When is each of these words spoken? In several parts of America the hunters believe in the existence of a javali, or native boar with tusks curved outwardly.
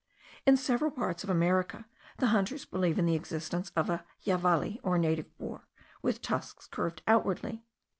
In 0.47 0.57
several 0.57 0.89
parts 0.89 1.23
of 1.23 1.29
America 1.29 1.85
the 2.17 2.29
hunters 2.33 2.65
believe 2.65 2.97
in 2.97 3.05
the 3.05 3.13
existence 3.13 3.71
of 3.75 3.87
a 3.87 4.03
javali, 4.25 4.79
or 4.81 4.97
native 4.97 5.37
boar 5.37 5.67
with 6.01 6.23
tusks 6.23 6.65
curved 6.65 7.03
outwardly. 7.05 7.63